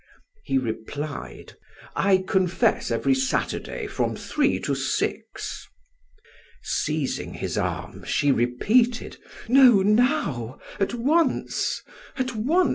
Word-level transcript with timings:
He 0.43 0.57
replied: 0.57 1.57
"I 1.95 2.23
confess 2.27 2.89
every 2.89 3.13
Saturday 3.13 3.85
from 3.85 4.15
three 4.15 4.59
to 4.61 4.73
six." 4.73 5.67
Seizing 6.63 7.35
his 7.35 7.55
arm 7.55 8.03
she 8.05 8.31
repeated: 8.31 9.17
"No, 9.47 9.83
now, 9.83 10.57
at 10.79 10.95
once 10.95 11.83
at 12.17 12.33
once! 12.35 12.69